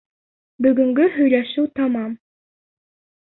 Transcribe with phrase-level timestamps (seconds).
[0.65, 2.09] Бөгөнгә һөйләшеү тамам.